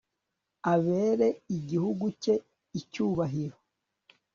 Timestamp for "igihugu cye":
1.57-2.35